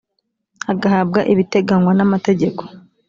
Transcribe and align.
agahabwa 0.71 1.19
ibiteganywa 1.31 1.91
n 1.95 2.01
amategeko 2.05 2.61